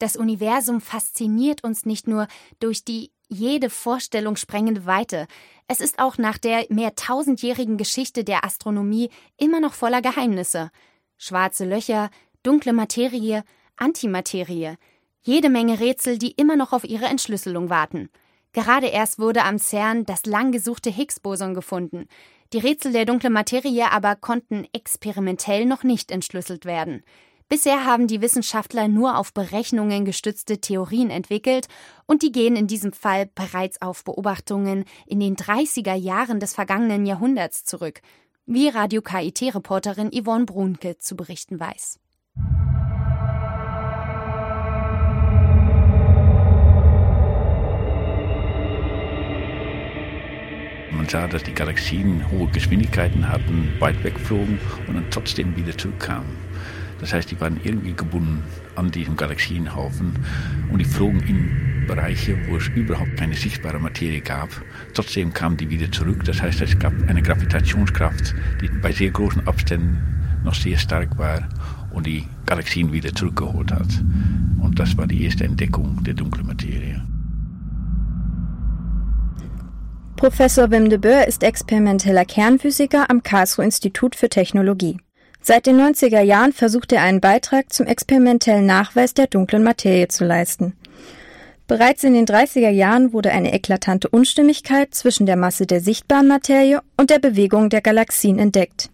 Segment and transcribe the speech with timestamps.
[0.00, 2.26] Das Universum fasziniert uns nicht nur
[2.58, 5.26] durch die jede Vorstellung sprengende Weite.
[5.68, 10.70] Es ist auch nach der mehr tausendjährigen Geschichte der Astronomie immer noch voller Geheimnisse.
[11.18, 12.10] Schwarze Löcher,
[12.42, 13.44] dunkle Materie,
[13.76, 14.76] Antimaterie.
[15.20, 18.08] Jede Menge Rätsel, die immer noch auf ihre Entschlüsselung warten.
[18.54, 22.08] Gerade erst wurde am CERN das lang gesuchte Higgs-Boson gefunden.
[22.54, 27.04] Die Rätsel der dunklen Materie aber konnten experimentell noch nicht entschlüsselt werden.
[27.52, 31.66] Bisher haben die Wissenschaftler nur auf Berechnungen gestützte Theorien entwickelt
[32.06, 37.06] und die gehen in diesem Fall bereits auf Beobachtungen in den 30er Jahren des vergangenen
[37.06, 38.02] Jahrhunderts zurück,
[38.46, 41.98] wie Radio KIT-Reporterin Yvonne Brunke zu berichten weiß.
[50.92, 56.38] Man sah, dass die Galaxien hohe Geschwindigkeiten hatten, weit wegflogen und dann trotzdem wieder zurückkamen.
[57.00, 58.42] Das heißt, die waren irgendwie gebunden
[58.76, 60.12] an diesem Galaxienhaufen
[60.70, 64.48] und die flogen in Bereiche, wo es überhaupt keine sichtbare Materie gab.
[64.94, 66.24] Trotzdem kamen die wieder zurück.
[66.24, 69.98] Das heißt, es gab eine Gravitationskraft, die bei sehr großen Abständen
[70.44, 71.48] noch sehr stark war
[71.92, 73.88] und die Galaxien wieder zurückgeholt hat.
[74.60, 77.02] Und das war die erste Entdeckung der dunklen Materie.
[80.16, 84.98] Professor Wim de Boer ist experimenteller Kernphysiker am Karlsruhe Institut für Technologie.
[85.42, 90.24] Seit den 90er Jahren versucht er einen Beitrag zum experimentellen Nachweis der dunklen Materie zu
[90.24, 90.74] leisten.
[91.66, 96.82] Bereits in den 30er Jahren wurde eine eklatante Unstimmigkeit zwischen der Masse der sichtbaren Materie
[96.96, 98.90] und der Bewegung der Galaxien entdeckt.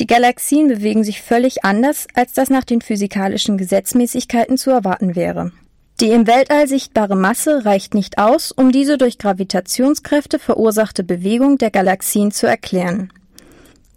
[0.00, 5.52] Die Galaxien bewegen sich völlig anders, als das nach den physikalischen Gesetzmäßigkeiten zu erwarten wäre.
[6.00, 11.70] Die im Weltall sichtbare Masse reicht nicht aus, um diese durch Gravitationskräfte verursachte Bewegung der
[11.70, 13.10] Galaxien zu erklären.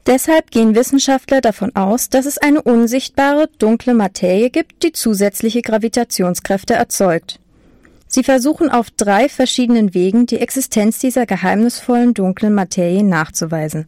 [0.05, 6.73] Deshalb gehen Wissenschaftler davon aus, dass es eine unsichtbare, dunkle Materie gibt, die zusätzliche Gravitationskräfte
[6.73, 7.39] erzeugt.
[8.07, 13.85] Sie versuchen auf drei verschiedenen Wegen die Existenz dieser geheimnisvollen dunklen Materie nachzuweisen.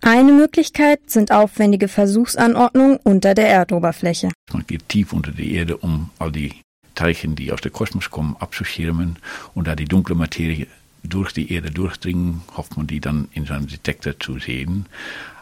[0.00, 4.30] Eine Möglichkeit sind aufwendige Versuchsanordnungen unter der Erdoberfläche.
[4.52, 6.52] Man geht tief unter die Erde, um all die
[6.94, 9.16] Teilchen, die aus dem Kosmos kommen, abzuschirmen
[9.54, 10.66] und da die dunkle Materie
[11.02, 14.86] durch die Erde durchdringen, hofft man die dann in seinem Detektor zu sehen.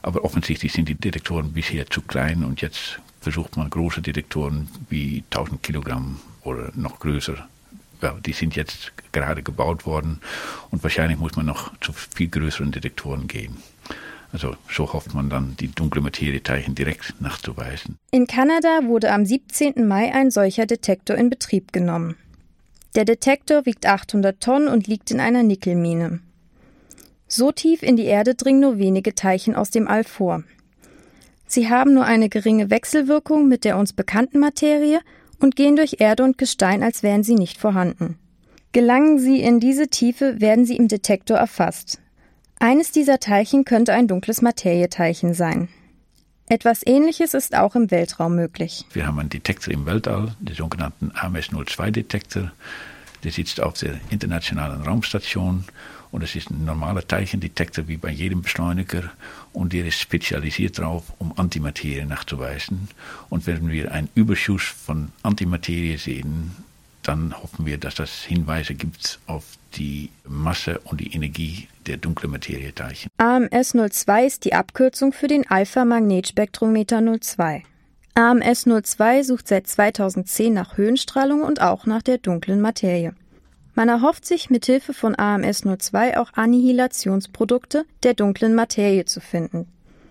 [0.03, 5.23] Aber offensichtlich sind die Detektoren bisher zu klein und jetzt versucht man große Detektoren wie
[5.31, 7.49] 1000 Kilogramm oder noch größer.
[8.03, 10.21] Ja, die sind jetzt gerade gebaut worden
[10.71, 13.59] und wahrscheinlich muss man noch zu viel größeren Detektoren gehen.
[14.33, 17.99] Also so hofft man dann, die dunkle Materieteilchen direkt nachzuweisen.
[18.11, 19.87] In Kanada wurde am 17.
[19.87, 22.17] Mai ein solcher Detektor in Betrieb genommen.
[22.95, 26.21] Der Detektor wiegt 800 Tonnen und liegt in einer Nickelmine.
[27.29, 30.43] So tief in die Erde dringen nur wenige Teilchen aus dem All vor.
[31.47, 35.01] Sie haben nur eine geringe Wechselwirkung mit der uns bekannten Materie
[35.39, 38.19] und gehen durch Erde und Gestein, als wären sie nicht vorhanden.
[38.73, 42.01] Gelangen sie in diese Tiefe, werden sie im Detektor erfasst.
[42.59, 45.69] Eines dieser Teilchen könnte ein dunkles Materieteilchen sein.
[46.51, 48.85] Etwas Ähnliches ist auch im Weltraum möglich.
[48.93, 52.51] Wir haben einen Detektor im Weltall, den sogenannten AMS-02-Detektor.
[53.23, 55.65] Der sitzt auf der Internationalen Raumstation
[56.11, 59.13] und es ist ein normaler Teilchendetektor wie bei jedem Beschleuniger
[59.53, 62.89] und der ist spezialisiert darauf, um Antimaterie nachzuweisen.
[63.29, 66.57] Und wenn wir einen Überschuss von Antimaterie sehen,
[67.03, 69.45] dann hoffen wir, dass das Hinweise gibt auf
[69.75, 73.11] die Masse und die Energie der dunklen Materieteilchen.
[73.19, 77.65] AMS 02 ist die Abkürzung für den Alpha-Magnetspektrometer 02.
[78.15, 83.15] AMS 02 sucht seit 2010 nach Höhenstrahlung und auch nach der dunklen Materie.
[83.75, 89.69] Man erhofft sich mit Hilfe von AMS 02 auch Annihilationsprodukte der dunklen Materie zu finden.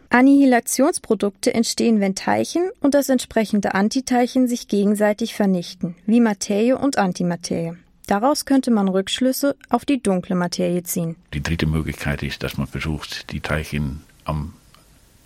[0.10, 7.74] Annihilationsprodukte entstehen, wenn Teilchen und das entsprechende Antiteilchen sich gegenseitig vernichten, wie Materie und Antimaterie.
[8.08, 11.16] Daraus könnte man Rückschlüsse auf die dunkle Materie ziehen.
[11.36, 14.54] Die dritte Möglichkeit ist, dass man versucht, die Teilchen am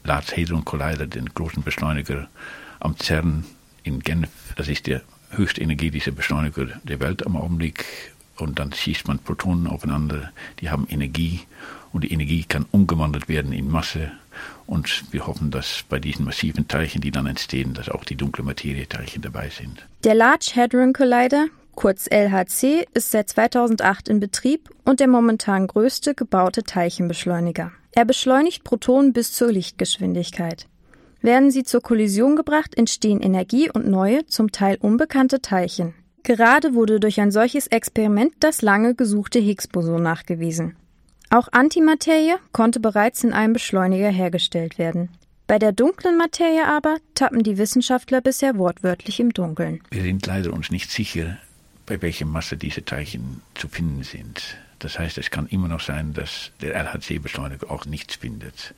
[0.03, 2.27] Large Hadron Collider, den großen Beschleuniger
[2.81, 3.45] am CERN
[3.83, 7.85] in Genf, das ist der höchste energetische Beschleuniger der Welt am Augenblick,
[8.37, 11.41] und dann schießt man Protonen aufeinander, die haben Energie
[11.91, 14.11] und die Energie kann umgewandelt werden in Masse
[14.65, 18.43] und wir hoffen, dass bei diesen massiven Teilchen, die dann entstehen, dass auch die dunkle
[18.43, 19.85] Materieteilchen dabei sind.
[20.03, 26.15] Der Large Hadron Collider, kurz LHC, ist seit 2008 in Betrieb und der momentan größte
[26.15, 27.71] gebaute Teilchenbeschleuniger.
[27.91, 30.67] Er beschleunigt Protonen bis zur Lichtgeschwindigkeit.
[31.21, 35.93] Werden sie zur Kollision gebracht, entstehen Energie und neue, zum Teil unbekannte Teilchen.
[36.23, 40.75] Gerade wurde durch ein solches Experiment das lange gesuchte Higgs-Boson nachgewiesen.
[41.29, 45.09] Auch Antimaterie konnte bereits in einem Beschleuniger hergestellt werden.
[45.47, 49.81] Bei der dunklen Materie aber tappen die Wissenschaftler bisher wortwörtlich im Dunkeln.
[49.91, 51.37] Wir sind leider uns nicht sicher,
[51.85, 54.57] bei welcher Masse diese Teilchen zu finden sind.
[54.79, 58.73] Das heißt, es kann immer noch sein, dass der LHC-Beschleuniger auch nichts findet.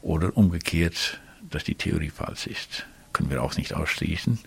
[0.00, 1.20] Oder umgekehrt,
[1.50, 2.86] dass die Theorie falsch ist.
[3.18, 4.38] Können wir auch nicht ausschließen.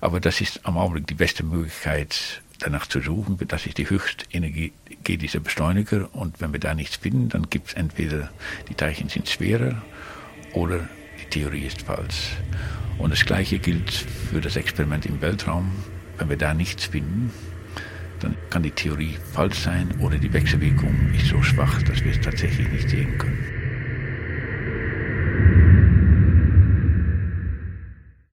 [0.00, 3.38] Aber das ist am Augenblick die beste Möglichkeit, danach zu suchen.
[3.46, 4.72] Das ist die Höchstenergie
[5.06, 6.12] dieser Beschleuniger.
[6.16, 8.28] Und wenn wir da nichts finden, dann gibt es entweder
[8.68, 9.80] die Teilchen sind schwerer
[10.52, 10.88] oder
[11.22, 12.32] die Theorie ist falsch.
[12.98, 15.70] Und das Gleiche gilt für das Experiment im Weltraum.
[16.18, 17.32] Wenn wir da nichts finden,
[18.18, 22.20] dann kann die Theorie falsch sein oder die Wechselwirkung ist so schwach, dass wir es
[22.20, 23.57] tatsächlich nicht sehen können.